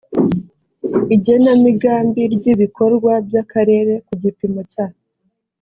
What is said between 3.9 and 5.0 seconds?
ku gipimo cya